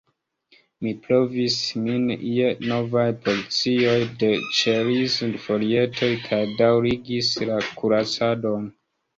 Mi 0.85 0.91
provizis 1.01 1.57
min 1.87 2.07
je 2.37 2.47
novaj 2.71 3.05
porcioj 3.27 3.93
de 4.25 4.31
ĉeriz-folietoj 4.61 6.11
kaj 6.27 6.41
daŭrigis 6.63 7.33
la 7.53 7.61
kuracadon. 7.77 8.69